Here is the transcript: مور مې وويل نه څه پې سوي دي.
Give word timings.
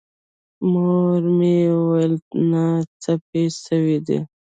مور 0.71 1.21
مې 1.37 1.55
وويل 1.77 2.13
نه 2.51 2.65
څه 3.01 3.13
پې 3.27 3.41
سوي 3.65 3.97
دي. 4.07 4.19